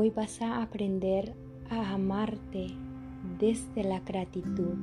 Hoy 0.00 0.10
vas 0.10 0.40
a 0.42 0.62
aprender 0.62 1.34
a 1.70 1.94
amarte 1.94 2.68
desde 3.40 3.82
la 3.82 3.98
gratitud 3.98 4.76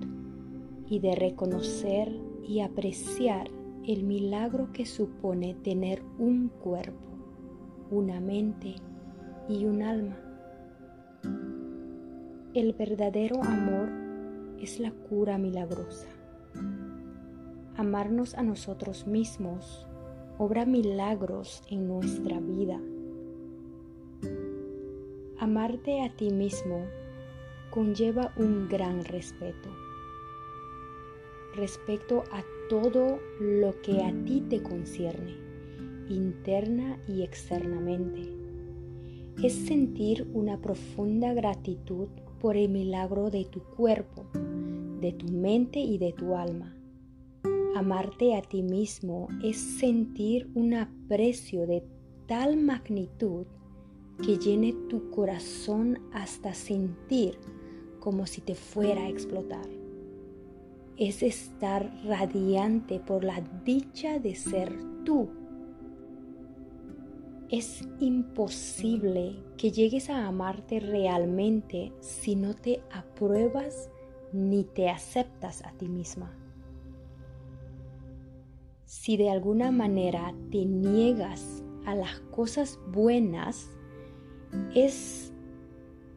y 0.89 0.99
de 0.99 1.15
reconocer 1.15 2.13
y 2.46 2.60
apreciar 2.60 3.47
el 3.88 4.04
milagro 4.04 4.73
que 4.73 4.86
supone 4.86 5.54
tener 5.54 6.04
un 6.19 6.49
cuerpo, 6.49 6.99
una 7.91 8.19
mente 8.19 8.76
y 9.47 9.63
un 9.63 9.83
alma. 9.83 10.17
El 12.54 12.73
verdadero 12.73 13.41
amor 13.41 13.87
es 14.59 14.82
la 14.82 14.91
cura 14.91 15.37
milagrosa. 15.37 16.09
Amarnos 17.77 18.36
a 18.36 18.44
nosotros 18.44 19.08
mismos 19.08 19.88
obra 20.38 20.66
milagros 20.66 21.63
en 21.70 21.88
nuestra 21.88 22.41
vida. 22.41 22.82
Amarte 25.45 26.02
a 26.02 26.09
ti 26.09 26.31
mismo 26.31 26.88
conlleva 27.70 28.34
un 28.36 28.67
gran 28.67 29.05
respeto. 29.05 29.70
Respecto 31.55 32.23
a 32.31 32.44
todo 32.67 33.20
lo 33.40 33.80
que 33.84 34.02
a 34.02 34.12
ti 34.26 34.41
te 34.50 34.63
concierne, 34.63 35.36
interna 36.09 36.98
y 37.08 37.22
externamente. 37.22 38.27
Es 39.44 39.53
sentir 39.53 40.27
una 40.34 40.59
profunda 40.59 41.31
gratitud 41.36 42.08
por 42.41 42.58
el 42.58 42.70
milagro 42.70 43.30
de 43.30 43.45
tu 43.45 43.62
cuerpo, 43.62 44.25
de 45.00 45.14
tu 45.14 45.27
mente 45.27 45.77
y 45.77 46.00
de 46.00 46.12
tu 46.12 46.36
alma. 46.36 46.75
Amarte 47.75 48.36
a 48.36 48.41
ti 48.41 48.64
mismo 48.64 49.27
es 49.44 49.58
sentir 49.58 50.50
un 50.55 50.73
aprecio 50.73 51.67
de 51.67 51.84
tal 52.25 52.58
magnitud 52.58 53.45
que 54.23 54.38
llene 54.38 54.73
tu 54.89 55.09
corazón 55.09 55.99
hasta 56.13 56.53
sentir 56.53 57.38
como 57.99 58.25
si 58.27 58.41
te 58.41 58.55
fuera 58.55 59.02
a 59.02 59.09
explotar. 59.09 59.67
Es 60.97 61.23
estar 61.23 61.91
radiante 62.05 62.99
por 62.99 63.23
la 63.23 63.41
dicha 63.66 64.19
de 64.19 64.36
ser 64.36 64.73
tú. 65.03 65.30
Es 67.49 67.88
imposible 67.99 69.36
que 69.58 69.71
llegues 69.71 70.09
a 70.09 70.27
amarte 70.27 70.80
realmente 70.80 71.91
si 71.99 72.36
no 72.36 72.55
te 72.55 72.81
apruebas 72.91 73.89
ni 74.31 74.63
te 74.63 74.89
aceptas 74.89 75.63
a 75.63 75.71
ti 75.71 75.88
misma. 75.88 76.33
Si 78.86 79.17
de 79.17 79.30
alguna 79.30 79.71
manera 79.71 80.33
te 80.52 80.66
niegas 80.66 81.63
a 81.86 81.95
las 81.95 82.19
cosas 82.31 82.80
buenas, 82.91 83.69
es, 84.73 85.31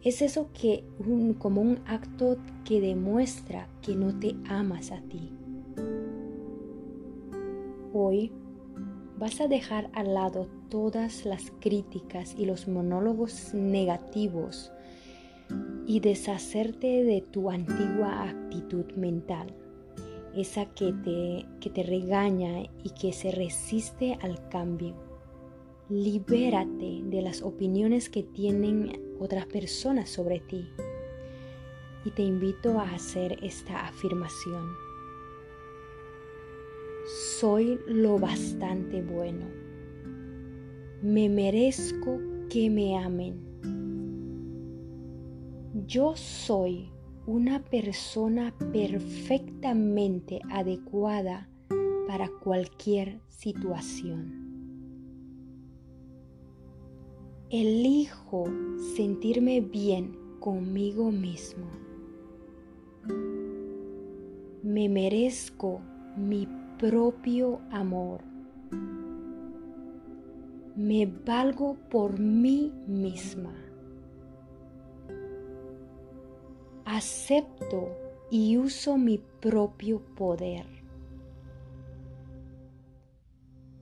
es 0.02 0.22
eso 0.22 0.50
que 0.52 0.84
como 1.38 1.60
un 1.60 1.80
acto 1.86 2.36
que 2.64 2.80
demuestra 2.80 3.68
que 3.82 3.94
no 3.94 4.18
te 4.18 4.36
amas 4.48 4.90
a 4.90 5.00
ti. 5.02 5.32
Hoy 7.92 8.32
vas 9.18 9.40
a 9.40 9.48
dejar 9.48 9.90
al 9.92 10.14
lado 10.14 10.46
todas 10.68 11.24
las 11.24 11.50
críticas 11.60 12.34
y 12.38 12.44
los 12.44 12.68
monólogos 12.68 13.54
negativos 13.54 14.70
y 15.86 16.00
deshacerte 16.00 17.04
de 17.04 17.22
tu 17.22 17.50
antigua 17.50 18.28
actitud 18.28 18.92
mental, 18.92 19.54
esa 20.36 20.66
que 20.66 20.92
te, 20.92 21.46
que 21.60 21.70
te 21.70 21.82
regaña 21.82 22.64
y 22.84 22.90
que 22.90 23.12
se 23.12 23.30
resiste 23.30 24.18
al 24.20 24.48
cambio. 24.48 25.07
Libérate 25.88 27.00
de 27.04 27.22
las 27.22 27.42
opiniones 27.42 28.08
que 28.08 28.22
tienen 28.22 29.16
otras 29.18 29.46
personas 29.46 30.10
sobre 30.10 30.40
ti. 30.40 30.68
Y 32.04 32.10
te 32.10 32.22
invito 32.22 32.78
a 32.78 32.90
hacer 32.90 33.38
esta 33.42 33.86
afirmación 33.86 34.88
soy 37.08 37.80
lo 37.86 38.18
bastante 38.18 39.00
bueno. 39.00 39.46
Me 41.02 41.28
merezco 41.28 42.18
que 42.50 42.68
me 42.68 42.98
amen. 42.98 43.40
Yo 45.86 46.14
soy 46.16 46.90
una 47.26 47.62
persona 47.62 48.54
perfectamente 48.72 50.40
adecuada 50.50 51.48
para 52.06 52.28
cualquier 52.42 53.20
situación. 53.28 54.47
Elijo 57.50 58.44
sentirme 58.94 59.62
bien 59.62 60.14
conmigo 60.38 61.10
mismo. 61.10 61.64
Me 64.62 64.90
merezco 64.90 65.80
mi 66.14 66.46
propio 66.78 67.60
amor. 67.70 68.20
Me 70.76 71.06
valgo 71.06 71.78
por 71.88 72.18
mí 72.18 72.70
misma. 72.86 73.54
Acepto 76.84 77.88
y 78.30 78.58
uso 78.58 78.98
mi 78.98 79.22
propio 79.40 80.02
poder. 80.16 80.66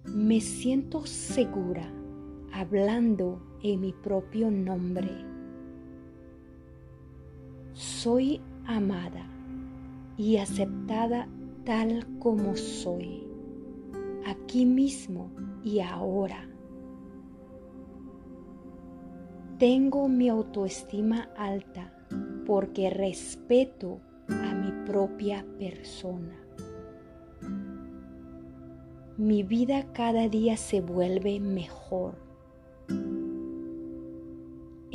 Me 0.04 0.40
siento 0.40 1.04
segura 1.04 1.92
hablando 2.56 3.38
en 3.72 3.80
mi 3.80 3.92
propio 3.92 4.50
nombre. 4.50 5.10
Soy 7.72 8.40
amada 8.64 9.26
y 10.16 10.36
aceptada 10.36 11.28
tal 11.64 12.06
como 12.18 12.56
soy, 12.56 13.26
aquí 14.24 14.64
mismo 14.64 15.30
y 15.64 15.80
ahora. 15.80 16.48
Tengo 19.58 20.08
mi 20.08 20.28
autoestima 20.28 21.28
alta 21.36 21.92
porque 22.46 22.90
respeto 22.90 24.00
a 24.28 24.54
mi 24.54 24.70
propia 24.86 25.44
persona. 25.58 26.36
Mi 29.16 29.42
vida 29.42 29.92
cada 29.92 30.28
día 30.28 30.56
se 30.56 30.80
vuelve 30.82 31.40
mejor. 31.40 32.25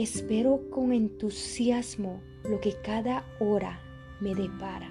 Espero 0.02 0.62
con 0.72 0.94
entusiasmo 0.94 2.24
lo 2.44 2.60
que 2.60 2.74
cada 2.84 3.24
hora 3.40 3.80
me 4.20 4.34
depara. 4.34 4.90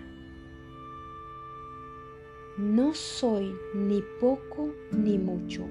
No 2.56 2.94
soy 2.94 3.53
ni 3.75 4.04
poco 4.20 4.72
ni 4.93 5.19
mucho, 5.19 5.66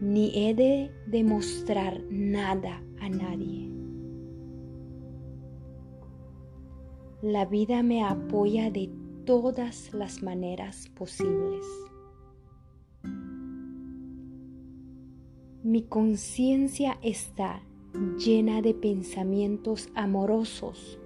ni 0.00 0.32
he 0.34 0.54
de 0.54 0.92
demostrar 1.08 2.02
nada 2.08 2.82
a 3.00 3.10
nadie. 3.10 3.70
La 7.20 7.44
vida 7.44 7.82
me 7.82 8.02
apoya 8.02 8.70
de 8.70 8.90
todas 9.26 9.92
las 9.92 10.22
maneras 10.22 10.88
posibles. 10.88 11.66
Mi 15.62 15.82
conciencia 15.82 16.98
está 17.02 17.62
llena 18.18 18.62
de 18.62 18.74
pensamientos 18.74 19.88
amorosos, 19.94 20.98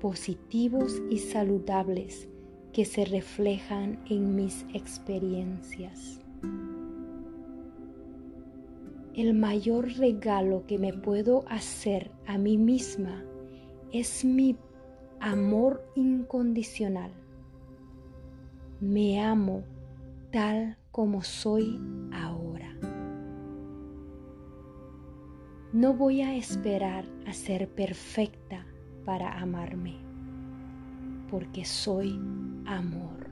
positivos 0.00 1.02
y 1.10 1.18
saludables 1.18 2.28
que 2.72 2.84
se 2.84 3.04
reflejan 3.04 4.02
en 4.08 4.34
mis 4.34 4.64
experiencias. 4.72 6.20
El 9.14 9.32
mayor 9.34 9.92
regalo 9.96 10.66
que 10.66 10.78
me 10.78 10.92
puedo 10.92 11.44
hacer 11.48 12.10
a 12.26 12.36
mí 12.36 12.58
misma 12.58 13.24
es 13.92 14.24
mi 14.24 14.56
amor 15.20 15.82
incondicional. 15.94 17.12
Me 18.80 19.22
amo 19.22 19.64
tal 20.30 20.76
como 20.92 21.22
soy 21.22 21.80
No 25.76 25.92
voy 25.92 26.22
a 26.22 26.34
esperar 26.34 27.04
a 27.26 27.34
ser 27.34 27.68
perfecta 27.68 28.64
para 29.04 29.38
amarme 29.38 29.96
porque 31.30 31.66
soy 31.66 32.18
amor. 32.64 33.25